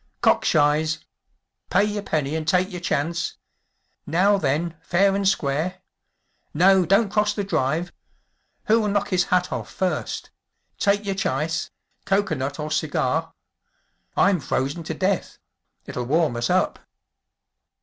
[0.23, 0.97] “Cock shies!
[1.69, 3.35] Pay yer penny and take yer chance!
[4.07, 5.75] Now, then, fair and square!
[6.55, 7.93] No, don’t cross the drive.
[8.65, 10.31] Who’ll knock his hat off first?
[10.79, 13.33] Take yer chice‚ÄĒcoker nut or cigar!
[14.17, 15.37] I’m frozen to death!
[15.85, 16.79] It’ll warm us up!